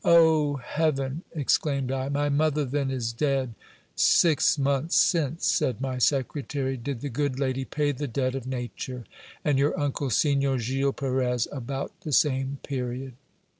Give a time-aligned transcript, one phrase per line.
[0.03, 1.21] O heaven!
[1.31, 3.53] exclaimed I, my mother then is dead!
[3.93, 9.03] Six months since, said my secretary, did the good lady pay the debt of nature,
[9.45, 13.13] and your ancle, Signor Gil Perez, about the same period.